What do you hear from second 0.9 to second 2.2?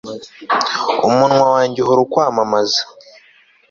umunwa wanjye uhora